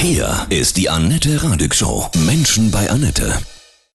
Hier 0.00 0.46
ist 0.48 0.76
die 0.76 0.88
Annette 0.88 1.42
Radig 1.42 1.74
Show. 1.74 2.08
Menschen 2.24 2.70
bei 2.70 2.88
Annette. 2.88 3.36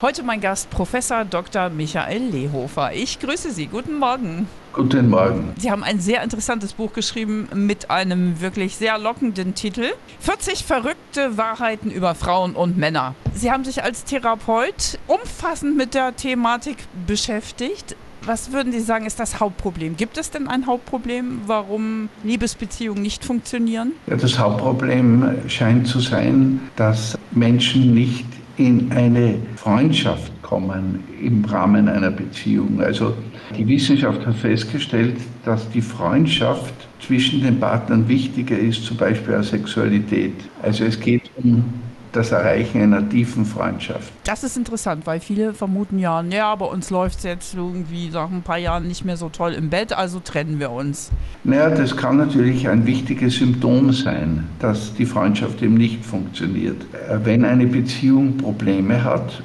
Heute 0.01 0.23
mein 0.23 0.39
Gast 0.39 0.69
Professor 0.69 1.25
Dr. 1.25 1.69
Michael 1.69 2.21
Lehofer. 2.21 2.93
Ich 2.93 3.19
grüße 3.19 3.51
Sie. 3.51 3.67
Guten 3.67 3.99
Morgen. 3.99 4.47
Guten 4.71 5.09
Morgen. 5.09 5.53
Sie 5.59 5.69
haben 5.69 5.83
ein 5.83 5.99
sehr 5.99 6.23
interessantes 6.23 6.71
Buch 6.71 6.93
geschrieben 6.93 7.49
mit 7.53 7.91
einem 7.91 8.39
wirklich 8.39 8.77
sehr 8.77 8.97
lockenden 8.97 9.55
Titel. 9.55 9.87
40 10.21 10.63
verrückte 10.63 11.35
Wahrheiten 11.35 11.91
über 11.91 12.15
Frauen 12.15 12.55
und 12.55 12.77
Männer. 12.77 13.13
Sie 13.35 13.51
haben 13.51 13.65
sich 13.65 13.83
als 13.83 14.05
Therapeut 14.05 14.99
umfassend 15.05 15.75
mit 15.75 15.95
der 15.95 16.15
Thematik 16.15 16.77
beschäftigt. 17.07 17.97
Was 18.25 18.51
würden 18.51 18.71
Sie 18.71 18.81
sagen, 18.81 19.05
ist 19.05 19.19
das 19.19 19.39
Hauptproblem? 19.39 19.97
Gibt 19.97 20.17
es 20.17 20.31
denn 20.31 20.47
ein 20.47 20.67
Hauptproblem, 20.67 21.41
warum 21.47 22.09
Liebesbeziehungen 22.23 23.01
nicht 23.01 23.23
funktionieren? 23.23 23.93
Ja, 24.07 24.17
das 24.17 24.37
Hauptproblem 24.37 25.37
scheint 25.47 25.87
zu 25.87 25.99
sein, 25.99 26.61
dass 26.75 27.17
Menschen 27.31 27.93
nicht 27.93 28.25
in 28.57 28.91
eine 28.91 29.35
Freundschaft 29.55 30.31
kommen 30.41 31.03
im 31.21 31.45
Rahmen 31.45 31.87
einer 31.87 32.11
Beziehung. 32.11 32.81
Also 32.81 33.13
die 33.57 33.67
Wissenschaft 33.67 34.25
hat 34.25 34.35
festgestellt, 34.35 35.15
dass 35.45 35.69
die 35.69 35.81
Freundschaft 35.81 36.73
zwischen 36.99 37.41
den 37.41 37.59
Partnern 37.59 38.07
wichtiger 38.07 38.57
ist, 38.59 38.83
zum 38.83 38.97
Beispiel 38.97 39.35
als 39.35 39.49
Sexualität. 39.49 40.33
Also 40.61 40.83
es 40.83 40.99
geht 40.99 41.31
um 41.37 41.63
das 42.11 42.31
Erreichen 42.31 42.81
einer 42.81 43.07
tiefen 43.07 43.45
Freundschaft. 43.45 44.11
Das 44.23 44.43
ist 44.43 44.57
interessant, 44.57 45.05
weil 45.05 45.19
viele 45.19 45.53
vermuten 45.53 45.99
ja, 45.99 46.21
ja, 46.21 46.55
bei 46.55 46.65
uns 46.65 46.89
läuft 46.89 47.19
es 47.19 47.23
jetzt 47.23 47.53
irgendwie 47.53 48.09
nach 48.09 48.29
ein 48.29 48.41
paar 48.41 48.57
Jahren 48.57 48.87
nicht 48.87 49.05
mehr 49.05 49.17
so 49.17 49.29
toll 49.29 49.53
im 49.53 49.69
Bett, 49.69 49.93
also 49.93 50.19
trennen 50.19 50.59
wir 50.59 50.71
uns. 50.71 51.11
Naja, 51.43 51.69
das 51.69 51.95
kann 51.95 52.17
natürlich 52.17 52.67
ein 52.67 52.85
wichtiges 52.85 53.35
Symptom 53.35 53.93
sein, 53.93 54.47
dass 54.59 54.93
die 54.93 55.05
Freundschaft 55.05 55.61
eben 55.61 55.75
nicht 55.75 56.03
funktioniert. 56.05 56.85
Wenn 57.23 57.45
eine 57.45 57.67
Beziehung 57.67 58.37
Probleme 58.37 59.03
hat, 59.03 59.43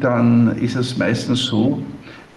dann 0.00 0.56
ist 0.58 0.76
es 0.76 0.96
meistens 0.96 1.44
so, 1.44 1.82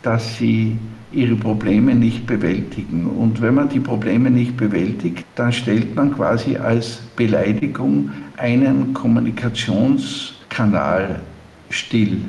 dass 0.01 0.37
sie 0.37 0.77
ihre 1.11 1.35
Probleme 1.35 1.93
nicht 1.93 2.25
bewältigen. 2.25 3.05
Und 3.05 3.41
wenn 3.41 3.55
man 3.55 3.67
die 3.69 3.79
Probleme 3.79 4.29
nicht 4.29 4.57
bewältigt, 4.57 5.25
dann 5.35 5.51
stellt 5.51 5.95
man 5.95 6.13
quasi 6.13 6.57
als 6.57 7.01
Beleidigung 7.15 8.11
einen 8.37 8.93
Kommunikationskanal 8.93 11.19
still. 11.69 12.21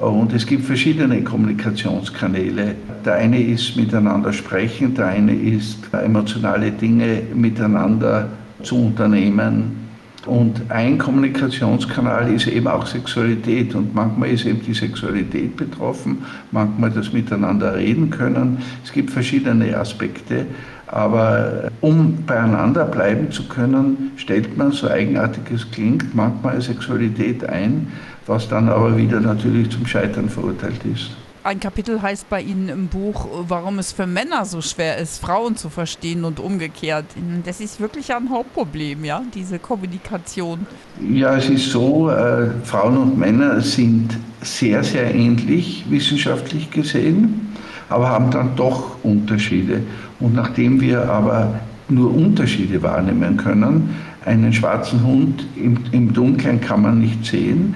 Und 0.00 0.32
es 0.32 0.46
gibt 0.46 0.64
verschiedene 0.64 1.22
Kommunikationskanäle. 1.22 2.74
Der 3.04 3.14
eine 3.14 3.42
ist 3.42 3.76
miteinander 3.76 4.32
sprechen, 4.32 4.94
der 4.94 5.08
eine 5.08 5.34
ist 5.34 5.92
emotionale 5.92 6.70
Dinge 6.70 7.22
miteinander 7.34 8.30
zu 8.62 8.86
unternehmen. 8.86 9.81
Und 10.26 10.70
ein 10.70 10.98
Kommunikationskanal 10.98 12.32
ist 12.32 12.46
eben 12.46 12.68
auch 12.68 12.86
Sexualität. 12.86 13.74
Und 13.74 13.94
manchmal 13.94 14.30
ist 14.30 14.46
eben 14.46 14.62
die 14.62 14.74
Sexualität 14.74 15.56
betroffen, 15.56 16.24
manchmal 16.52 16.90
das 16.90 17.12
Miteinander 17.12 17.74
reden 17.74 18.10
können. 18.10 18.58
Es 18.84 18.92
gibt 18.92 19.10
verschiedene 19.10 19.76
Aspekte. 19.76 20.46
Aber 20.86 21.70
um 21.80 22.24
beieinander 22.26 22.84
bleiben 22.84 23.30
zu 23.30 23.48
können, 23.48 24.12
stellt 24.16 24.56
man, 24.58 24.72
so 24.72 24.88
eigenartig 24.88 25.44
es 25.52 25.70
klingt, 25.70 26.14
manchmal 26.14 26.60
Sexualität 26.60 27.48
ein, 27.48 27.88
was 28.26 28.48
dann 28.48 28.68
aber 28.68 28.96
wieder 28.96 29.18
natürlich 29.18 29.70
zum 29.70 29.86
Scheitern 29.86 30.28
verurteilt 30.28 30.80
ist. 30.92 31.16
Ein 31.44 31.58
Kapitel 31.58 32.00
heißt 32.00 32.30
bei 32.30 32.40
Ihnen 32.40 32.68
im 32.68 32.86
Buch, 32.86 33.26
warum 33.48 33.80
es 33.80 33.90
für 33.90 34.06
Männer 34.06 34.44
so 34.44 34.60
schwer 34.60 34.98
ist, 34.98 35.20
Frauen 35.20 35.56
zu 35.56 35.70
verstehen 35.70 36.24
und 36.24 36.38
umgekehrt. 36.38 37.06
Das 37.44 37.60
ist 37.60 37.80
wirklich 37.80 38.14
ein 38.14 38.30
Hauptproblem, 38.30 39.04
ja, 39.04 39.22
diese 39.34 39.58
Kommunikation. 39.58 40.66
Ja, 41.00 41.36
es 41.36 41.48
ist 41.48 41.70
so, 41.70 42.10
äh, 42.10 42.50
Frauen 42.62 42.96
und 42.96 43.18
Männer 43.18 43.60
sind 43.60 44.16
sehr, 44.40 44.84
sehr 44.84 45.12
ähnlich 45.12 45.84
wissenschaftlich 45.88 46.70
gesehen, 46.70 47.52
aber 47.88 48.08
haben 48.08 48.30
dann 48.30 48.54
doch 48.54 49.02
Unterschiede. 49.02 49.82
Und 50.20 50.34
nachdem 50.34 50.80
wir 50.80 51.10
aber 51.10 51.58
nur 51.88 52.14
Unterschiede 52.14 52.80
wahrnehmen 52.82 53.36
können, 53.36 53.96
einen 54.24 54.52
schwarzen 54.52 55.04
Hund 55.04 55.44
im, 55.56 55.76
im 55.90 56.12
Dunkeln 56.12 56.60
kann 56.60 56.82
man 56.82 57.00
nicht 57.00 57.26
sehen, 57.26 57.74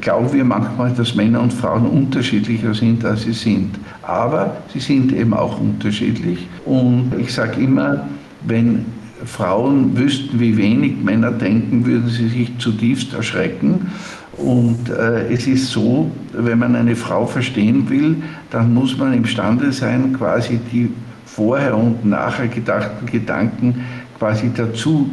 glauben 0.00 0.32
wir 0.32 0.44
manchmal, 0.44 0.92
dass 0.92 1.14
Männer 1.14 1.40
und 1.40 1.52
Frauen 1.52 1.86
unterschiedlicher 1.86 2.74
sind, 2.74 3.04
als 3.04 3.22
sie 3.22 3.32
sind. 3.32 3.76
Aber 4.02 4.56
sie 4.72 4.80
sind 4.80 5.12
eben 5.12 5.34
auch 5.34 5.60
unterschiedlich. 5.60 6.46
Und 6.64 7.12
ich 7.18 7.32
sage 7.32 7.60
immer, 7.60 8.06
wenn 8.46 8.86
Frauen 9.24 9.96
wüssten, 9.96 10.40
wie 10.40 10.56
wenig 10.56 11.02
Männer 11.02 11.30
denken, 11.30 11.84
würden 11.84 12.08
sie 12.08 12.28
sich 12.28 12.56
zutiefst 12.58 13.12
erschrecken. 13.12 13.90
Und 14.36 14.88
äh, 14.88 15.32
es 15.32 15.46
ist 15.46 15.70
so, 15.70 16.10
wenn 16.32 16.58
man 16.58 16.74
eine 16.74 16.96
Frau 16.96 17.26
verstehen 17.26 17.88
will, 17.90 18.16
dann 18.50 18.72
muss 18.72 18.96
man 18.96 19.12
imstande 19.12 19.72
sein, 19.72 20.14
quasi 20.16 20.58
die 20.72 20.90
vorher 21.26 21.76
und 21.76 22.04
nachher 22.04 22.48
gedachten 22.48 23.06
Gedanken 23.06 23.84
quasi 24.18 24.50
dazu 24.54 25.10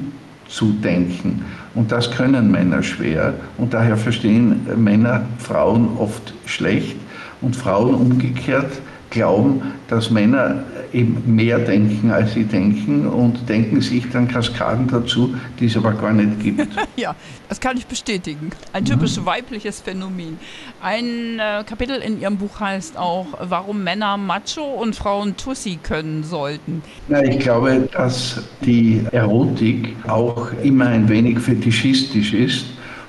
zu 0.48 0.72
denken. 0.72 1.44
Und 1.78 1.92
das 1.92 2.10
können 2.10 2.50
Männer 2.50 2.82
schwer. 2.82 3.36
Und 3.60 3.76
daher 3.76 3.98
verstehen 3.98 4.66
Männer 4.78 5.22
Frauen 5.38 5.90
oft 6.00 6.34
schlecht 6.48 6.96
und 7.40 7.56
Frauen 7.56 7.94
umgekehrt 7.94 8.82
glauben, 9.10 9.74
dass 9.88 10.10
Männer 10.10 10.64
eben 10.94 11.24
mehr 11.36 11.60
denken, 11.60 12.12
als 12.12 12.34
sie 12.34 12.44
denken 12.44 13.08
und 13.08 13.48
denken 13.48 13.82
sich 13.82 14.10
dann 14.10 14.28
Kaskaden 14.28 14.88
dazu, 14.88 15.36
die 15.60 15.66
es 15.66 15.78
aber 15.78 15.94
gar 15.94 16.14
nicht 16.14 16.40
gibt. 16.40 16.68
ja, 16.96 17.16
das 17.50 17.60
kann 17.60 17.78
ich 17.78 17.86
bestätigen. 17.86 18.52
Ein 18.74 18.86
typisch 18.86 19.18
mhm. 19.18 19.26
weibliches 19.26 19.82
Phänomen. 19.82 20.38
Ein 20.82 21.40
äh, 21.40 21.64
Kapitel 21.66 21.98
in 21.98 22.20
Ihrem 22.20 22.38
Buch 22.38 22.60
heißt 22.60 22.98
auch, 22.98 23.28
warum 23.40 23.84
Männer 23.84 24.18
Macho 24.18 24.64
und 24.64 24.96
Frauen 24.96 25.36
Tussi 25.38 25.80
können 25.82 26.24
sollten. 26.24 26.82
Na, 27.08 27.24
ich 27.24 27.40
glaube, 27.40 27.88
dass 27.92 28.44
die 28.62 29.02
Erotik 29.12 29.96
auch 30.08 30.52
immer 30.64 30.88
ein 30.88 31.10
wenig 31.10 31.40
fetischistisch 31.40 32.34
ist 32.34 32.66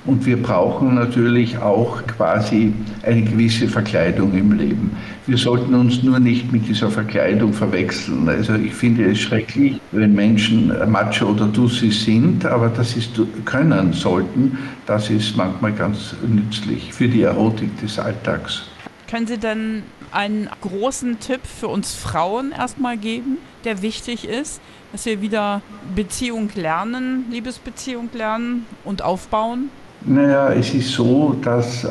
und 0.09 0.25
wir 0.25 0.41
brauchen 0.41 0.95
natürlich 0.95 1.59
auch 1.59 2.01
quasi 2.07 2.73
eine 3.03 3.21
gewisse 3.21 3.67
Verkleidung 3.67 4.33
im 4.33 4.53
Leben. 4.53 4.97
Wir 5.27 5.37
sollten 5.37 5.75
uns 5.75 6.01
nur 6.01 6.19
nicht 6.19 6.51
mit 6.51 6.67
dieser 6.67 6.89
Verkleidung 6.89 7.53
verwechseln. 7.53 8.27
Also 8.27 8.55
ich 8.55 8.73
finde 8.73 9.05
es 9.11 9.19
schrecklich, 9.19 9.79
wenn 9.91 10.15
Menschen 10.15 10.73
Macho 10.89 11.27
oder 11.27 11.53
Tussi 11.53 11.91
sind, 11.91 12.43
aber 12.43 12.69
das 12.69 12.97
ist 12.97 13.21
können 13.45 13.93
sollten. 13.93 14.57
Das 14.87 15.11
ist 15.11 15.37
manchmal 15.37 15.73
ganz 15.73 16.15
nützlich 16.27 16.91
für 16.91 17.07
die 17.07 17.21
Erotik 17.21 17.79
des 17.79 17.99
Alltags. 17.99 18.63
Können 19.07 19.27
Sie 19.27 19.37
denn 19.37 19.83
einen 20.11 20.49
großen 20.61 21.19
Tipp 21.19 21.41
für 21.43 21.67
uns 21.67 21.93
Frauen 21.93 22.51
erstmal 22.51 22.97
geben, 22.97 23.37
der 23.63 23.83
wichtig 23.83 24.27
ist, 24.27 24.59
dass 24.91 25.05
wir 25.05 25.21
wieder 25.21 25.61
Beziehung 25.95 26.49
lernen, 26.55 27.25
Liebesbeziehung 27.29 28.09
lernen 28.13 28.65
und 28.83 29.03
aufbauen? 29.03 29.69
Naja, 30.05 30.53
es 30.53 30.73
ist 30.73 30.93
so, 30.93 31.35
dass 31.41 31.83
äh, 31.83 31.87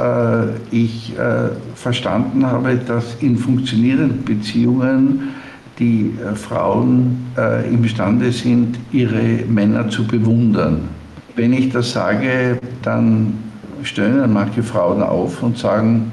ich 0.71 1.13
äh, 1.19 1.51
verstanden 1.75 2.45
habe, 2.47 2.77
dass 2.77 3.17
in 3.21 3.37
funktionierenden 3.37 4.25
Beziehungen 4.25 5.35
die 5.79 6.15
äh, 6.19 6.35
Frauen 6.35 7.27
äh, 7.37 7.69
imstande 7.69 8.33
sind, 8.33 8.79
ihre 8.93 9.45
Männer 9.49 9.89
zu 9.91 10.07
bewundern. 10.07 10.89
Wenn 11.37 11.53
ich 11.53 11.69
das 11.71 11.93
sage, 11.93 12.59
dann 12.83 13.35
stöhnen 13.83 14.33
manche 14.33 14.63
Frauen 14.63 15.03
auf 15.03 15.43
und 15.43 15.59
sagen, 15.59 16.11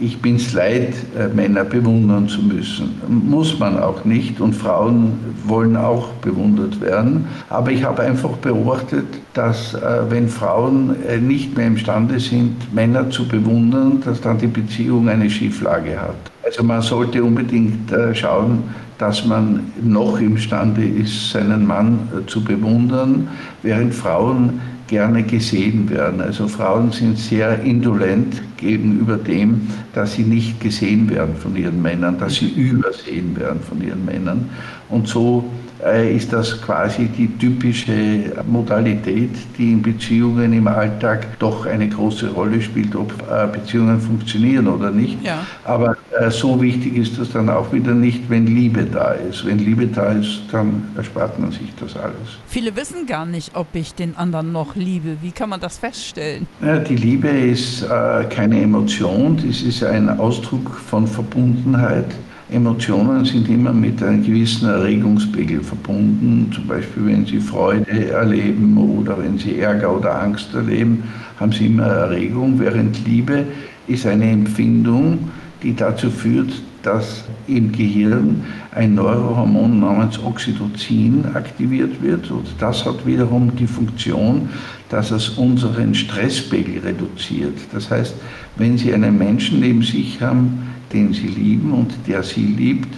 ich 0.00 0.20
bin 0.20 0.36
es 0.36 0.52
leid, 0.52 0.94
äh, 1.18 1.28
Männer 1.28 1.64
bewundern 1.64 2.28
zu 2.28 2.42
müssen. 2.42 3.00
Muss 3.08 3.58
man 3.58 3.78
auch 3.78 4.04
nicht 4.04 4.40
und 4.40 4.54
Frauen 4.54 5.12
wollen 5.46 5.76
auch 5.76 6.08
bewundert 6.14 6.80
werden. 6.80 7.26
Aber 7.48 7.70
ich 7.70 7.84
habe 7.84 8.02
einfach 8.02 8.30
beobachtet, 8.38 9.06
dass 9.34 9.74
äh, 9.74 9.80
wenn 10.08 10.28
Frauen 10.28 10.96
äh, 11.08 11.18
nicht 11.18 11.56
mehr 11.56 11.66
imstande 11.66 12.20
sind, 12.20 12.72
Männer 12.74 13.10
zu 13.10 13.26
bewundern, 13.26 14.02
dass 14.04 14.20
dann 14.20 14.38
die 14.38 14.46
Beziehung 14.46 15.08
eine 15.08 15.30
Schieflage 15.30 16.00
hat. 16.00 16.16
Also 16.44 16.62
man 16.62 16.82
sollte 16.82 17.24
unbedingt 17.24 17.90
schauen, 18.12 18.64
dass 18.98 19.24
man 19.24 19.72
noch 19.82 20.20
imstande 20.20 20.84
ist, 20.84 21.30
seinen 21.30 21.66
Mann 21.66 22.08
zu 22.26 22.42
bewundern, 22.42 23.28
während 23.62 23.94
Frauen 23.94 24.60
gerne 24.86 25.22
gesehen 25.22 25.88
werden. 25.90 26.20
Also 26.20 26.46
Frauen 26.46 26.92
sind 26.92 27.18
sehr 27.18 27.60
indolent 27.60 28.42
gegenüber 28.56 29.16
dem, 29.16 29.68
dass 29.94 30.14
sie 30.14 30.22
nicht 30.22 30.60
gesehen 30.60 31.08
werden 31.10 31.34
von 31.36 31.56
ihren 31.56 31.80
Männern, 31.80 32.18
dass 32.18 32.36
sie 32.36 32.50
übersehen 32.50 33.36
werden 33.36 33.60
von 33.60 33.82
ihren 33.82 34.04
Männern. 34.04 34.50
Und 34.90 35.08
so 35.08 35.44
äh, 35.44 35.63
ist 35.84 36.32
das 36.32 36.60
quasi 36.62 37.06
die 37.06 37.28
typische 37.38 38.32
Modalität, 38.46 39.30
die 39.58 39.72
in 39.72 39.82
Beziehungen 39.82 40.52
im 40.52 40.66
Alltag 40.66 41.38
doch 41.38 41.66
eine 41.66 41.88
große 41.88 42.30
Rolle 42.30 42.62
spielt, 42.62 42.96
ob 42.96 43.12
äh, 43.30 43.46
Beziehungen 43.46 44.00
funktionieren 44.00 44.66
oder 44.66 44.90
nicht. 44.90 45.22
Ja. 45.22 45.46
Aber 45.64 45.96
äh, 46.18 46.30
so 46.30 46.60
wichtig 46.60 46.96
ist 46.96 47.18
das 47.18 47.32
dann 47.32 47.50
auch 47.50 47.72
wieder 47.72 47.92
nicht, 47.92 48.30
wenn 48.30 48.46
Liebe 48.46 48.84
da 48.84 49.12
ist. 49.12 49.44
Wenn 49.44 49.58
Liebe 49.58 49.86
da 49.86 50.12
ist, 50.12 50.42
dann 50.50 50.88
erspart 50.96 51.38
man 51.38 51.52
sich 51.52 51.72
das 51.78 51.96
alles. 51.96 52.38
Viele 52.46 52.74
wissen 52.76 53.06
gar 53.06 53.26
nicht, 53.26 53.54
ob 53.54 53.66
ich 53.74 53.94
den 53.94 54.16
anderen 54.16 54.52
noch 54.52 54.76
liebe. 54.76 55.18
Wie 55.20 55.32
kann 55.32 55.50
man 55.50 55.60
das 55.60 55.78
feststellen? 55.78 56.46
Ja, 56.64 56.78
die 56.78 56.96
Liebe 56.96 57.28
ist 57.28 57.82
äh, 57.82 58.24
keine 58.30 58.62
Emotion, 58.62 59.36
das 59.36 59.60
ist 59.60 59.84
ein 59.84 60.08
Ausdruck 60.08 60.70
von 60.70 61.06
Verbundenheit. 61.06 62.06
Emotionen 62.54 63.24
sind 63.24 63.48
immer 63.48 63.72
mit 63.72 64.00
einem 64.00 64.22
gewissen 64.22 64.68
Erregungspegel 64.68 65.60
verbunden. 65.60 66.52
Zum 66.54 66.68
Beispiel, 66.68 67.06
wenn 67.06 67.26
Sie 67.26 67.40
Freude 67.40 68.10
erleben 68.10 68.78
oder 68.78 69.18
wenn 69.18 69.36
Sie 69.36 69.58
Ärger 69.58 69.96
oder 69.96 70.22
Angst 70.22 70.54
erleben, 70.54 71.02
haben 71.40 71.50
Sie 71.50 71.66
immer 71.66 71.86
Erregung, 71.86 72.60
während 72.60 73.04
Liebe 73.06 73.44
ist 73.88 74.06
eine 74.06 74.30
Empfindung, 74.30 75.30
die 75.64 75.74
dazu 75.74 76.10
führt, 76.10 76.52
dass 76.84 77.24
im 77.48 77.72
Gehirn 77.72 78.44
ein 78.72 78.94
Neurohormon 78.94 79.80
namens 79.80 80.22
Oxytocin 80.22 81.24
aktiviert 81.34 82.00
wird. 82.02 82.30
Und 82.30 82.46
das 82.60 82.84
hat 82.86 83.04
wiederum 83.04 83.56
die 83.56 83.66
Funktion, 83.66 84.48
dass 84.90 85.10
es 85.10 85.30
unseren 85.30 85.92
Stresspegel 85.92 86.80
reduziert. 86.84 87.58
Das 87.72 87.90
heißt, 87.90 88.14
wenn 88.56 88.78
Sie 88.78 88.94
einen 88.94 89.18
Menschen 89.18 89.58
neben 89.58 89.82
sich 89.82 90.20
haben, 90.20 90.73
den 90.94 91.12
Sie 91.12 91.26
lieben 91.26 91.72
und 91.72 91.92
der 92.06 92.22
Sie 92.22 92.46
liebt, 92.46 92.88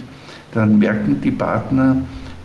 dann 0.53 0.79
merken 0.79 1.19
die 1.21 1.31
Partner, 1.31 1.97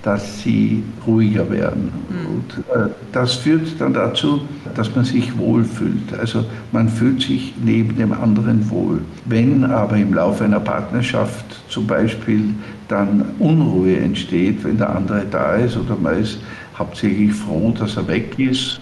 dass 0.02 0.42
sie 0.42 0.82
ruhiger 1.06 1.48
werden. 1.50 1.92
Mhm. 2.08 2.26
Und 2.26 2.64
äh, 2.74 2.88
das 3.12 3.34
führt 3.34 3.80
dann 3.80 3.94
dazu, 3.94 4.42
dass 4.74 4.94
man 4.94 5.04
sich 5.04 5.36
wohlfühlt. 5.38 6.12
Also 6.18 6.44
man 6.72 6.88
fühlt 6.88 7.22
sich 7.22 7.54
neben 7.64 7.96
dem 7.96 8.12
anderen 8.12 8.68
wohl. 8.68 9.00
Wenn 9.24 9.64
aber 9.64 9.96
im 9.96 10.12
Laufe 10.12 10.44
einer 10.44 10.60
Partnerschaft 10.60 11.44
zum 11.68 11.86
Beispiel 11.86 12.54
dann 12.88 13.24
Unruhe 13.38 13.96
entsteht, 13.96 14.64
wenn 14.64 14.76
der 14.76 14.94
andere 14.94 15.24
da 15.30 15.54
ist 15.54 15.76
oder 15.76 15.96
man 15.96 16.20
ist 16.20 16.40
hauptsächlich 16.76 17.32
froh, 17.32 17.72
dass 17.78 17.96
er 17.96 18.08
weg 18.08 18.38
ist, 18.38 18.80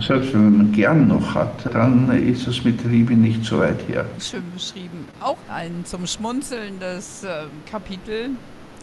selbst 0.00 0.32
wenn 0.32 0.56
man 0.56 0.72
gern 0.72 1.08
noch 1.08 1.34
hat, 1.34 1.72
dann 1.72 2.10
ist 2.10 2.46
es 2.46 2.64
mit 2.64 2.82
der 2.82 2.90
Liebe 2.90 3.14
nicht 3.14 3.44
so 3.44 3.58
weit 3.58 3.78
her. 3.88 4.04
Schön 4.18 4.42
beschrieben. 4.52 5.06
Auch 5.20 5.38
ein 5.48 5.84
zum 5.84 6.06
Schmunzeln 6.06 6.74
das 6.80 7.24
äh, 7.24 7.44
Kapitel 7.70 8.30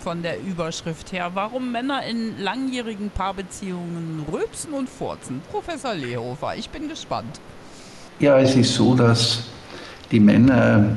von 0.04 0.22
der 0.22 0.40
Überschrift 0.42 1.12
her, 1.12 1.32
warum 1.34 1.72
Männer 1.72 2.04
in 2.04 2.40
langjährigen 2.40 3.10
Paarbeziehungen 3.10 4.26
rülpsen 4.32 4.74
und 4.74 4.90
furzen. 4.90 5.42
Professor 5.52 5.94
Lehofer, 5.94 6.56
ich 6.56 6.70
bin 6.70 6.88
gespannt. 6.88 7.40
Ja, 8.20 8.40
es 8.40 8.56
ist 8.56 8.74
so, 8.74 8.96
dass 8.96 9.44
die 10.12 10.20
Männer, 10.20 10.96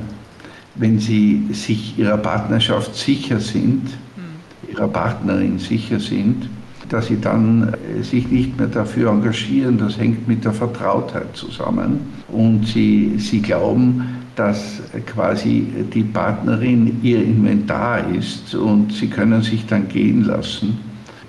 wenn 0.75 0.99
sie 0.99 1.49
sich 1.53 1.99
ihrer 1.99 2.19
Partnerschaft 2.19 2.95
sicher 2.95 3.41
sind, 3.41 3.89
hm. 4.17 4.71
ihrer 4.71 4.89
Partnerin 4.89 5.59
sicher 5.59 5.99
sind, 5.99 6.49
dass 6.91 7.07
sie 7.07 7.21
dann 7.21 7.73
äh, 7.73 8.03
sich 8.03 8.29
nicht 8.29 8.59
mehr 8.59 8.67
dafür 8.67 9.11
engagieren. 9.11 9.79
Das 9.79 9.97
hängt 9.99 10.29
mit 10.29 10.45
der 10.45 10.53
Vertrautheit 10.53 11.35
zusammen. 11.35 12.01
Und 12.29 12.67
sie, 12.67 13.15
sie 13.17 13.41
glauben, 13.41 14.05
dass 14.37 14.83
quasi 15.07 15.67
die 15.95 16.03
Partnerin 16.03 16.99
ihr 17.03 17.23
Inventar 17.23 18.09
ist 18.11 18.55
und 18.55 18.93
sie 18.93 19.09
können 19.09 19.43
sich 19.43 19.67
dann 19.67 19.89
gehen 19.89 20.25
lassen. 20.25 20.79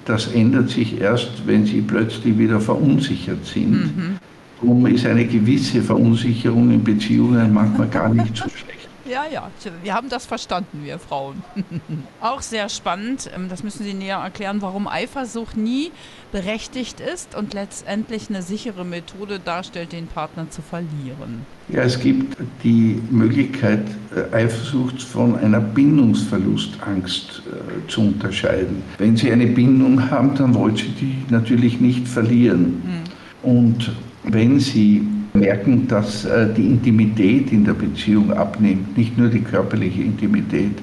Das 0.05 0.27
ändert 0.33 0.69
sich 0.69 0.99
erst, 0.99 1.45
wenn 1.45 1.65
sie 1.65 1.81
plötzlich 1.81 2.37
wieder 2.37 2.59
verunsichert 2.59 3.45
sind. 3.45 3.71
Mhm. 3.71 4.17
Darum 4.59 4.85
ist 4.87 5.05
eine 5.05 5.25
gewisse 5.25 5.81
Verunsicherung 5.81 6.71
in 6.71 6.83
Beziehungen 6.83 7.53
manchmal 7.53 7.87
gar 7.87 8.13
nicht 8.13 8.35
so 8.35 8.49
schlecht. 8.49 8.80
Ja, 9.11 9.25
ja, 9.29 9.51
wir 9.83 9.93
haben 9.93 10.07
das 10.07 10.25
verstanden, 10.25 10.85
wir 10.85 10.97
Frauen. 10.97 11.43
Auch 12.21 12.41
sehr 12.41 12.69
spannend, 12.69 13.29
ähm, 13.35 13.49
das 13.49 13.61
müssen 13.61 13.83
Sie 13.83 13.93
näher 13.93 14.19
erklären, 14.19 14.61
warum 14.61 14.87
Eifersucht 14.87 15.57
nie 15.57 15.91
berechtigt 16.31 17.01
ist 17.01 17.35
und 17.35 17.53
letztendlich 17.53 18.29
eine 18.29 18.41
sichere 18.41 18.85
Methode 18.85 19.39
darstellt, 19.39 19.91
den 19.91 20.07
Partner 20.07 20.49
zu 20.49 20.61
verlieren. 20.61 21.45
Ja, 21.67 21.81
es 21.81 21.99
gibt 21.99 22.37
die 22.63 23.01
Möglichkeit, 23.09 23.83
äh, 24.15 24.33
Eifersucht 24.33 25.01
von 25.01 25.37
einer 25.37 25.59
Bindungsverlustangst 25.59 27.43
äh, 27.47 27.87
zu 27.89 28.01
unterscheiden. 28.03 28.81
Wenn 28.97 29.17
Sie 29.17 29.29
eine 29.29 29.47
Bindung 29.47 30.09
haben, 30.09 30.35
dann 30.35 30.55
wollen 30.55 30.77
Sie 30.77 30.87
die 30.87 31.25
natürlich 31.29 31.81
nicht 31.81 32.07
verlieren. 32.07 33.03
Hm. 33.43 33.51
Und 33.51 33.91
wenn 34.23 34.61
Sie 34.61 35.05
merken, 35.33 35.87
dass 35.87 36.25
äh, 36.25 36.53
die 36.53 36.65
Intimität 36.65 37.51
in 37.51 37.63
der 37.63 37.73
Beziehung 37.73 38.33
abnimmt, 38.33 38.97
nicht 38.97 39.17
nur 39.17 39.29
die 39.29 39.41
körperliche 39.41 40.01
Intimität, 40.01 40.77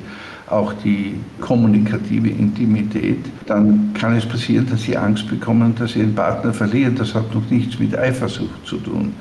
auch 0.51 0.73
die 0.73 1.15
kommunikative 1.41 2.29
Intimität, 2.29 3.19
dann 3.47 3.93
kann 3.95 4.17
es 4.17 4.25
passieren, 4.25 4.67
dass 4.71 4.83
sie 4.83 4.97
Angst 4.97 5.29
bekommen, 5.29 5.75
dass 5.79 5.93
sie 5.93 6.01
ihren 6.01 6.15
Partner 6.15 6.53
verlieren. 6.53 6.95
Das 6.97 7.15
hat 7.15 7.35
noch 7.35 7.49
nichts 7.51 7.79
mit 7.79 7.97
Eifersucht 7.97 8.67
zu 8.67 8.79
tun. 8.79 9.13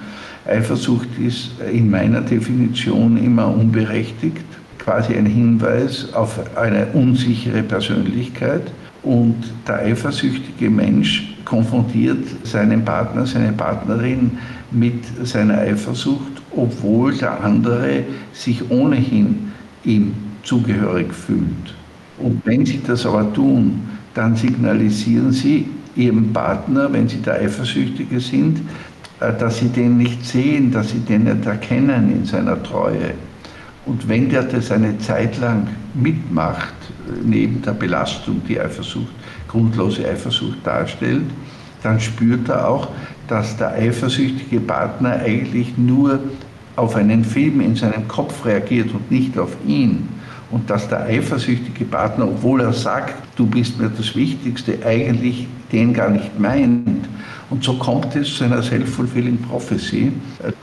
Eifersucht 0.45 1.09
ist 1.19 1.51
in 1.71 1.89
meiner 1.89 2.21
Definition 2.21 3.17
immer 3.17 3.47
unberechtigt, 3.53 4.45
quasi 4.87 5.15
ein 5.15 5.25
Hinweis 5.25 6.13
auf 6.13 6.39
eine 6.55 6.85
unsichere 6.93 7.61
Persönlichkeit. 7.61 8.71
Und 9.03 9.35
der 9.67 9.79
eifersüchtige 9.79 10.69
Mensch 10.69 11.35
konfrontiert 11.43 12.23
seinen 12.43 12.85
Partner, 12.85 13.25
seine 13.25 13.51
Partnerin 13.51 14.37
mit 14.71 15.03
seiner 15.27 15.57
Eifersucht, 15.57 16.41
obwohl 16.55 17.13
der 17.17 17.43
andere 17.43 18.03
sich 18.31 18.71
ohnehin 18.71 19.51
ihm 19.83 20.13
zugehörig 20.43 21.13
fühlt. 21.13 21.75
Und 22.17 22.41
wenn 22.45 22.65
sie 22.65 22.81
das 22.85 23.05
aber 23.05 23.33
tun, 23.33 23.81
dann 24.13 24.37
signalisieren 24.37 25.33
sie 25.33 25.67
ihrem 25.97 26.31
Partner, 26.31 26.91
wenn 26.93 27.09
sie 27.09 27.17
der 27.17 27.41
Eifersüchtige 27.41 28.21
sind, 28.21 28.61
äh, 29.19 29.33
dass 29.37 29.59
sie 29.59 29.67
den 29.67 29.97
nicht 29.97 30.25
sehen, 30.25 30.71
dass 30.71 30.91
sie 30.91 30.99
den 30.99 31.25
nicht 31.25 31.45
erkennen 31.45 32.09
in 32.09 32.23
seiner 32.23 32.61
Treue. 32.63 33.15
Und 33.87 34.07
wenn 34.09 34.29
der 34.29 34.43
das 34.43 34.69
eine 34.69 34.97
Zeit 34.99 35.39
lang 35.39 35.67
mitmacht, 35.93 36.73
neben 37.23 37.61
der 37.61 37.71
Belastung, 37.71 38.41
die 38.47 38.59
Eifersucht, 38.59 39.13
grundlose 39.47 40.07
Eifersucht 40.07 40.57
darstellt, 40.65 41.23
dann 41.83 41.99
spürt 41.99 42.49
er 42.49 42.67
auch, 42.67 42.89
dass 43.27 43.55
der 43.57 43.71
eifersüchtige 43.71 44.59
Partner 44.59 45.19
eigentlich 45.23 45.77
nur 45.77 46.19
auf 46.75 46.95
einen 46.95 47.23
Film 47.23 47.61
in 47.61 47.75
seinem 47.75 48.07
Kopf 48.07 48.45
reagiert 48.45 48.93
und 48.93 49.09
nicht 49.09 49.37
auf 49.37 49.55
ihn. 49.65 50.09
Und 50.51 50.69
dass 50.69 50.87
der 50.87 51.03
eifersüchtige 51.05 51.85
Partner, 51.85 52.25
obwohl 52.25 52.61
er 52.61 52.73
sagt, 52.73 53.15
du 53.35 53.45
bist 53.45 53.79
mir 53.79 53.89
das 53.89 54.15
Wichtigste, 54.15 54.77
eigentlich 54.85 55.47
den 55.71 55.93
gar 55.93 56.09
nicht 56.09 56.39
meint. 56.39 57.07
Und 57.49 57.63
so 57.63 57.77
kommt 57.77 58.15
es 58.15 58.35
zu 58.35 58.43
einer 58.43 58.61
self-fulfilling 58.61 59.41
prophecy, 59.41 60.11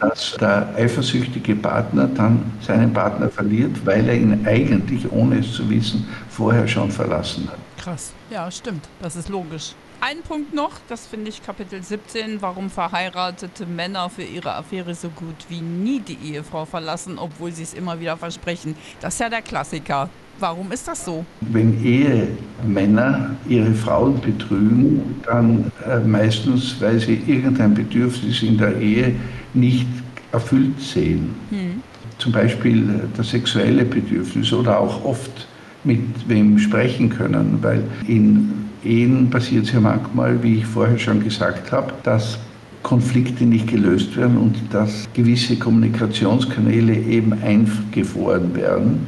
dass 0.00 0.36
der 0.38 0.68
eifersüchtige 0.76 1.56
Partner 1.56 2.08
dann 2.08 2.52
seinen 2.60 2.92
Partner 2.92 3.30
verliert, 3.30 3.84
weil 3.86 4.06
er 4.08 4.16
ihn 4.16 4.46
eigentlich, 4.46 5.10
ohne 5.10 5.38
es 5.38 5.52
zu 5.52 5.68
wissen, 5.70 6.06
vorher 6.28 6.68
schon 6.68 6.90
verlassen 6.90 7.48
hat. 7.48 7.58
Krass. 7.78 8.12
Ja, 8.30 8.50
stimmt. 8.50 8.88
Das 9.00 9.16
ist 9.16 9.28
logisch. 9.28 9.74
Ein 10.06 10.18
Punkt 10.18 10.52
noch, 10.52 10.72
das 10.90 11.06
finde 11.06 11.30
ich 11.30 11.42
Kapitel 11.42 11.82
17, 11.82 12.42
warum 12.42 12.68
verheiratete 12.68 13.64
Männer 13.64 14.10
für 14.10 14.22
ihre 14.22 14.54
Affäre 14.54 14.94
so 14.94 15.08
gut 15.08 15.46
wie 15.48 15.62
nie 15.62 15.98
die 15.98 16.18
Ehefrau 16.30 16.66
verlassen, 16.66 17.16
obwohl 17.16 17.52
sie 17.52 17.62
es 17.62 17.72
immer 17.72 17.98
wieder 17.98 18.18
versprechen. 18.18 18.76
Das 19.00 19.14
ist 19.14 19.20
ja 19.20 19.30
der 19.30 19.40
Klassiker. 19.40 20.10
Warum 20.38 20.72
ist 20.72 20.86
das 20.86 21.06
so? 21.06 21.24
Wenn 21.40 21.82
Ehemänner 21.82 23.30
ihre 23.48 23.72
Frauen 23.72 24.20
betrügen, 24.20 25.22
dann 25.24 25.72
äh, 25.88 26.00
meistens, 26.00 26.78
weil 26.82 26.98
sie 26.98 27.22
irgendein 27.26 27.72
Bedürfnis 27.72 28.42
in 28.42 28.58
der 28.58 28.76
Ehe 28.78 29.16
nicht 29.54 29.86
erfüllt 30.32 30.78
sehen. 30.82 31.34
Hm. 31.48 31.82
Zum 32.18 32.30
Beispiel 32.30 32.90
äh, 32.90 33.16
das 33.16 33.30
sexuelle 33.30 33.86
Bedürfnis 33.86 34.52
oder 34.52 34.78
auch 34.80 35.02
oft 35.02 35.48
mit 35.82 36.02
wem 36.28 36.58
sprechen 36.58 37.08
können, 37.08 37.58
weil 37.62 37.82
in 38.06 38.64
Ehen 38.84 39.30
passiert 39.30 39.64
es 39.66 39.72
ja 39.72 39.80
manchmal, 39.80 40.42
wie 40.42 40.56
ich 40.56 40.66
vorher 40.66 40.98
schon 40.98 41.22
gesagt 41.22 41.72
habe, 41.72 41.92
dass 42.02 42.38
Konflikte 42.82 43.44
nicht 43.44 43.66
gelöst 43.66 44.16
werden 44.16 44.36
und 44.36 44.56
dass 44.70 45.08
gewisse 45.14 45.56
Kommunikationskanäle 45.56 46.94
eben 46.94 47.32
eingefroren 47.42 48.54
werden. 48.54 49.06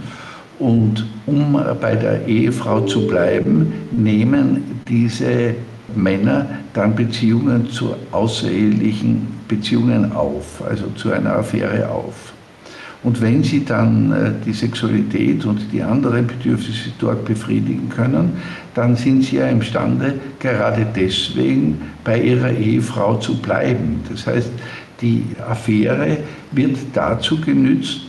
Und 0.58 1.06
um 1.26 1.60
bei 1.80 1.94
der 1.94 2.26
Ehefrau 2.26 2.80
zu 2.80 3.06
bleiben, 3.06 3.72
nehmen 3.92 4.80
diese 4.88 5.54
Männer 5.94 6.46
dann 6.72 6.94
Beziehungen 6.94 7.68
zu 7.70 7.94
außerehelichen 8.12 9.26
Beziehungen 9.46 10.12
auf, 10.12 10.62
also 10.66 10.86
zu 10.96 11.12
einer 11.12 11.36
Affäre 11.36 11.88
auf. 11.90 12.32
Und 13.06 13.20
wenn 13.20 13.44
sie 13.44 13.64
dann 13.64 14.10
äh, 14.10 14.32
die 14.44 14.52
Sexualität 14.52 15.44
und 15.44 15.60
die 15.72 15.80
anderen 15.80 16.26
Bedürfnisse 16.26 16.90
dort 16.98 17.24
befriedigen 17.24 17.88
können, 17.88 18.32
dann 18.74 18.96
sind 18.96 19.22
sie 19.22 19.36
ja 19.36 19.46
imstande, 19.46 20.14
gerade 20.40 20.84
deswegen 20.96 21.80
bei 22.02 22.20
ihrer 22.20 22.50
Ehefrau 22.50 23.14
zu 23.18 23.40
bleiben. 23.40 24.00
Das 24.10 24.26
heißt, 24.26 24.50
die 25.00 25.22
Affäre 25.48 26.16
wird 26.50 26.78
dazu 26.94 27.40
genützt, 27.40 28.00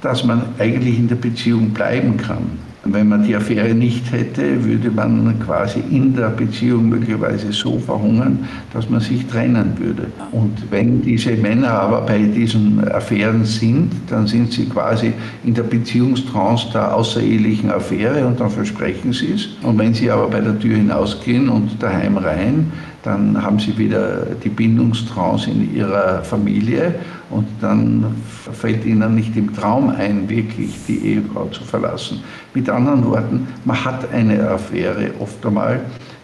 dass 0.00 0.24
man 0.24 0.42
eigentlich 0.58 0.98
in 0.98 1.06
der 1.06 1.14
Beziehung 1.14 1.70
bleiben 1.70 2.16
kann. 2.16 2.58
Wenn 2.84 3.08
man 3.08 3.22
die 3.22 3.36
Affäre 3.36 3.74
nicht 3.74 4.10
hätte, 4.10 4.64
würde 4.64 4.90
man 4.90 5.38
quasi 5.38 5.80
in 5.90 6.16
der 6.16 6.30
Beziehung 6.30 6.88
möglicherweise 6.88 7.52
so 7.52 7.78
verhungern, 7.78 8.40
dass 8.72 8.90
man 8.90 9.00
sich 9.00 9.24
trennen 9.26 9.74
würde. 9.78 10.08
Und 10.32 10.70
wenn 10.70 11.00
diese 11.00 11.30
Männer 11.36 11.70
aber 11.70 12.00
bei 12.00 12.18
diesen 12.18 12.82
Affären 12.90 13.44
sind, 13.44 13.92
dann 14.08 14.26
sind 14.26 14.52
sie 14.52 14.66
quasi 14.66 15.12
in 15.44 15.54
der 15.54 15.62
Beziehungstrance 15.62 16.72
der 16.72 16.92
außerehelichen 16.96 17.70
Affäre 17.70 18.26
und 18.26 18.40
dann 18.40 18.50
versprechen 18.50 19.12
sie 19.12 19.34
es. 19.34 19.48
Und 19.62 19.78
wenn 19.78 19.94
sie 19.94 20.10
aber 20.10 20.26
bei 20.26 20.40
der 20.40 20.58
Tür 20.58 20.76
hinausgehen 20.76 21.48
und 21.48 21.80
daheim 21.80 22.16
rein, 22.16 22.72
dann 23.04 23.40
haben 23.40 23.60
sie 23.60 23.76
wieder 23.78 24.26
die 24.42 24.48
Bindungstrance 24.48 25.50
in 25.50 25.74
ihrer 25.74 26.22
Familie 26.24 26.96
und 27.32 27.46
dann 27.60 28.14
fällt 28.52 28.84
ihnen 28.84 29.14
nicht 29.14 29.36
im 29.36 29.54
Traum 29.54 29.90
ein, 29.90 30.28
wirklich 30.28 30.74
die 30.86 30.98
Ehefrau 30.98 31.46
zu 31.46 31.64
verlassen. 31.64 32.22
Mit 32.54 32.68
anderen 32.68 33.04
Worten, 33.06 33.48
man 33.64 33.84
hat 33.84 34.12
eine 34.12 34.48
Affäre 34.48 35.10
oft 35.18 35.44
einmal, 35.44 35.80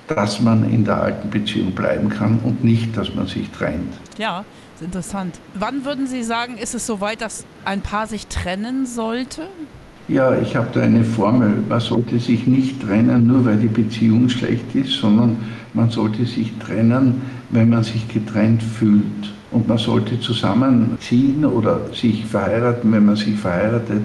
dass 0.07 0.41
man 0.41 0.71
in 0.71 0.85
der 0.85 1.03
alten 1.03 1.31
Beziehung 1.31 1.73
bleiben 1.73 2.09
kann 2.09 2.39
und 2.45 2.65
nicht, 2.65 2.97
dass 2.97 3.15
man 3.15 3.27
sich 3.27 3.51
trennt. 3.51 3.93
Ja, 4.17 4.45
ist 4.75 4.83
interessant. 4.83 5.41
Wann 5.55 5.85
würden 5.85 6.07
Sie 6.07 6.23
sagen, 6.23 6.57
ist 6.57 6.75
es 6.75 6.87
soweit, 6.87 7.21
dass 7.21 7.45
ein 7.65 7.81
Paar 7.81 8.07
sich 8.07 8.27
trennen 8.27 8.87
sollte? 8.87 9.49
Ja, 10.09 10.39
ich 10.39 10.57
habe 10.57 10.69
da 10.73 10.81
eine 10.81 11.05
Formel. 11.05 11.63
Man 11.69 11.81
sollte 11.81 12.19
sich 12.19 12.47
nicht 12.47 12.81
trennen, 12.81 13.27
nur 13.27 13.45
weil 13.45 13.59
die 13.59 13.69
Beziehung 13.69 14.29
schlecht 14.31 14.75
ist, 14.75 14.93
sondern 14.93 15.37
man 15.75 15.91
sollte 15.91 16.25
sich 16.25 16.57
trennen, 16.59 17.21
wenn 17.51 17.69
man 17.69 17.83
sich 17.83 18.09
getrennt 18.09 18.63
fühlt. 18.63 19.35
Und 19.51 19.67
man 19.67 19.79
sollte 19.79 20.21
zusammenziehen 20.21 21.45
oder 21.45 21.81
sich 21.95 22.27
verheiraten, 22.27 22.93
wenn 22.93 23.07
man 23.07 23.17
sich 23.17 23.39
verheiratet 23.39 24.03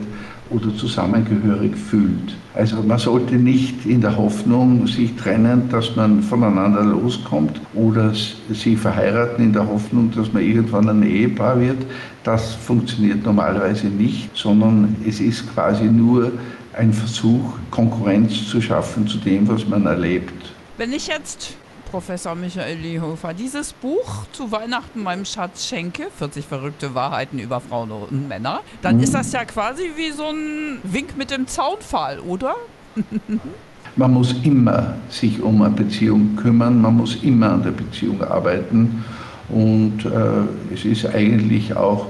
oder 0.49 0.75
zusammengehörig 0.75 1.75
fühlt. 1.75 2.35
Also 2.53 2.83
man 2.83 2.99
sollte 2.99 3.35
nicht 3.35 3.85
in 3.85 4.01
der 4.01 4.15
Hoffnung 4.15 4.85
sich 4.87 5.15
trennen, 5.15 5.69
dass 5.69 5.95
man 5.95 6.21
voneinander 6.21 6.83
loskommt 6.83 7.59
oder 7.73 8.13
sich 8.13 8.77
verheiraten 8.77 9.43
in 9.43 9.53
der 9.53 9.67
Hoffnung, 9.67 10.11
dass 10.15 10.31
man 10.31 10.43
irgendwann 10.43 10.87
ein 10.89 11.03
Ehepaar 11.03 11.59
wird. 11.59 11.79
Das 12.23 12.53
funktioniert 12.53 13.25
normalerweise 13.25 13.87
nicht, 13.87 14.29
sondern 14.35 14.95
es 15.07 15.19
ist 15.19 15.51
quasi 15.53 15.85
nur 15.85 16.31
ein 16.73 16.93
Versuch, 16.93 17.53
Konkurrenz 17.71 18.47
zu 18.47 18.61
schaffen 18.61 19.07
zu 19.07 19.17
dem, 19.17 19.47
was 19.47 19.67
man 19.67 19.85
erlebt. 19.85 20.53
Wenn 20.77 20.93
ich 20.93 21.07
jetzt 21.07 21.55
Professor 21.93 22.33
Michael 22.33 22.79
Lehofer 22.79 23.35
dieses 23.35 23.71
Buch 23.71 24.25
zu 24.31 24.51
Weihnachten 24.51 25.03
meinem 25.03 25.25
Schatz 25.25 25.67
schenke, 25.67 26.07
40 26.17 26.43
verrückte 26.43 26.95
Wahrheiten 26.95 27.37
über 27.37 27.59
Frauen 27.59 27.91
und 27.91 28.27
Männer, 28.27 28.61
dann 28.81 28.97
mhm. 28.97 29.03
ist 29.03 29.13
das 29.13 29.31
ja 29.31 29.45
quasi 29.45 29.91
wie 29.95 30.09
so 30.09 30.23
ein 30.23 30.79
Wink 30.81 31.15
mit 31.15 31.29
dem 31.29 31.45
Zaunpfahl, 31.45 32.17
oder? 32.17 32.55
man 33.95 34.11
muss 34.11 34.33
immer 34.41 34.95
sich 35.07 35.39
um 35.39 35.61
eine 35.61 35.75
Beziehung 35.75 36.35
kümmern, 36.35 36.81
man 36.81 36.97
muss 36.97 37.17
immer 37.21 37.51
an 37.51 37.61
der 37.61 37.69
Beziehung 37.69 38.23
arbeiten 38.23 39.05
und 39.49 40.03
äh, 40.03 40.73
es 40.73 40.85
ist 40.85 41.05
eigentlich 41.05 41.75
auch 41.75 42.07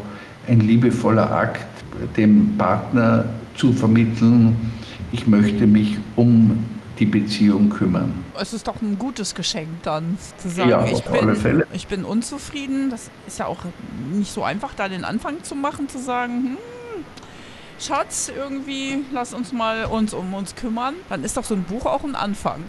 ein 0.47 0.61
liebevoller 0.61 1.29
Akt, 1.29 1.67
dem 2.15 2.55
Partner 2.57 3.25
zu 3.57 3.73
vermitteln, 3.73 4.55
ich 5.11 5.27
möchte 5.27 5.67
mich 5.67 5.97
um 6.15 6.72
die 7.03 7.19
Beziehung 7.19 7.69
kümmern. 7.69 8.13
Es 8.39 8.53
ist 8.53 8.67
doch 8.67 8.81
ein 8.81 8.97
gutes 8.97 9.35
Geschenk 9.35 9.67
dann 9.83 10.17
zu 10.37 10.47
sagen, 10.47 10.69
ja, 10.69 10.85
ich, 10.85 11.03
bin, 11.03 11.63
ich 11.73 11.87
bin 11.87 12.05
unzufrieden. 12.05 12.89
Das 12.89 13.09
ist 13.27 13.39
ja 13.39 13.45
auch 13.47 13.59
nicht 14.13 14.31
so 14.31 14.43
einfach, 14.43 14.73
da 14.73 14.87
den 14.87 15.03
Anfang 15.03 15.43
zu 15.43 15.53
machen, 15.55 15.89
zu 15.89 15.99
sagen, 15.99 16.31
hm, 16.33 16.57
Schatz, 17.77 18.31
irgendwie 18.33 18.99
lass 19.11 19.33
uns 19.33 19.51
mal 19.51 19.85
uns 19.85 20.13
um 20.13 20.33
uns 20.33 20.55
kümmern. 20.55 20.93
Dann 21.09 21.25
ist 21.25 21.35
doch 21.35 21.43
so 21.43 21.55
ein 21.55 21.63
Buch 21.63 21.85
auch 21.85 22.05
ein 22.05 22.15
Anfang. 22.15 22.61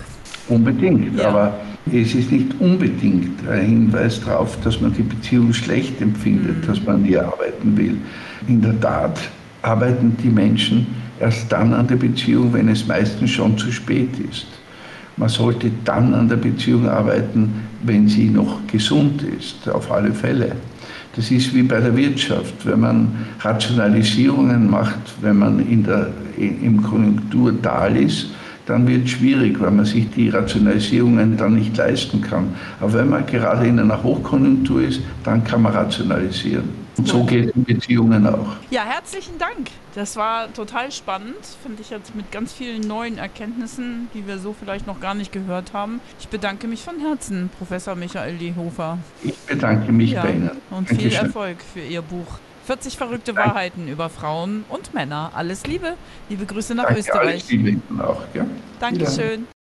Unbedingt, 0.48 1.16
ja. 1.16 1.28
aber 1.28 1.60
es 1.86 2.14
ist 2.14 2.32
nicht 2.32 2.60
unbedingt 2.60 3.48
ein 3.48 3.66
Hinweis 3.66 4.20
darauf, 4.20 4.60
dass 4.62 4.80
man 4.80 4.92
die 4.94 5.02
Beziehung 5.02 5.52
schlecht 5.52 6.00
empfindet, 6.00 6.62
mhm. 6.62 6.66
dass 6.66 6.82
man 6.82 7.02
nie 7.02 7.16
arbeiten 7.16 7.76
will. 7.76 7.98
In 8.48 8.60
der 8.60 8.78
Tat 8.80 9.20
arbeiten 9.62 10.16
die 10.22 10.28
Menschen 10.28 11.03
erst 11.20 11.50
dann 11.50 11.72
an 11.72 11.86
der 11.86 11.96
Beziehung, 11.96 12.52
wenn 12.52 12.68
es 12.68 12.86
meistens 12.86 13.30
schon 13.30 13.56
zu 13.58 13.70
spät 13.70 14.10
ist. 14.30 14.46
Man 15.16 15.28
sollte 15.28 15.70
dann 15.84 16.12
an 16.12 16.28
der 16.28 16.36
Beziehung 16.36 16.88
arbeiten, 16.88 17.52
wenn 17.82 18.08
sie 18.08 18.30
noch 18.30 18.66
gesund 18.66 19.22
ist, 19.22 19.68
auf 19.68 19.90
alle 19.92 20.12
Fälle. 20.12 20.52
Das 21.14 21.30
ist 21.30 21.54
wie 21.54 21.62
bei 21.62 21.78
der 21.78 21.96
Wirtschaft. 21.96 22.66
Wenn 22.66 22.80
man 22.80 23.26
Rationalisierungen 23.40 24.68
macht, 24.68 24.98
wenn 25.20 25.38
man 25.38 25.60
in 25.60 25.84
der, 25.84 26.10
im 26.36 26.82
Konjunkturtal 26.82 27.96
ist, 27.96 28.30
dann 28.66 28.86
wird 28.86 29.04
es 29.04 29.10
schwierig, 29.10 29.60
weil 29.60 29.70
man 29.70 29.84
sich 29.84 30.10
die 30.10 30.30
Rationalisierungen 30.30 31.36
dann 31.36 31.54
nicht 31.54 31.76
leisten 31.76 32.20
kann. 32.20 32.54
Aber 32.80 32.92
wenn 32.94 33.08
man 33.08 33.26
gerade 33.26 33.66
in 33.66 33.78
einer 33.78 34.02
Hochkonjunktur 34.02 34.82
ist, 34.82 35.00
dann 35.22 35.44
kann 35.44 35.62
man 35.62 35.72
rationalisieren. 35.72 36.84
Und 36.96 37.08
so 37.08 37.24
geht 37.24 37.48
es 37.48 37.56
in 37.56 37.64
Beziehungen 37.64 38.26
auch. 38.26 38.56
Ja, 38.70 38.84
herzlichen 38.84 39.36
Dank. 39.38 39.70
Das 39.94 40.16
war 40.16 40.52
total 40.52 40.92
spannend, 40.92 41.34
finde 41.62 41.82
ich 41.82 41.90
jetzt 41.90 42.14
mit 42.14 42.30
ganz 42.30 42.52
vielen 42.52 42.82
neuen 42.82 43.18
Erkenntnissen, 43.18 44.08
die 44.14 44.26
wir 44.26 44.38
so 44.38 44.54
vielleicht 44.58 44.86
noch 44.86 45.00
gar 45.00 45.14
nicht 45.14 45.32
gehört 45.32 45.72
haben. 45.72 46.00
Ich 46.20 46.28
bedanke 46.28 46.68
mich 46.68 46.82
von 46.82 47.00
Herzen, 47.00 47.50
Professor 47.58 47.96
Michael 47.96 48.36
Lehofer. 48.36 48.98
Ich 49.22 49.36
bedanke 49.38 49.90
mich 49.90 50.12
ja, 50.12 50.22
bei 50.22 50.32
Ihnen. 50.32 50.50
Und 50.70 50.88
Dankeschön. 50.90 51.10
viel 51.10 51.18
Erfolg 51.18 51.56
für 51.72 51.80
Ihr 51.80 52.02
Buch. 52.02 52.38
40 52.66 52.96
verrückte 52.96 53.32
Danke. 53.34 53.50
Wahrheiten 53.50 53.88
über 53.88 54.08
Frauen 54.08 54.64
und 54.68 54.94
Männer. 54.94 55.32
Alles 55.34 55.66
Liebe. 55.66 55.94
Liebe 56.28 56.46
Grüße 56.46 56.74
nach 56.74 56.84
Danke, 56.84 57.00
Österreich. 57.00 57.28
Alles 57.28 57.50
Liebe 57.50 57.80
auch, 58.02 58.22
ja. 58.34 58.46
Dankeschön. 58.80 59.46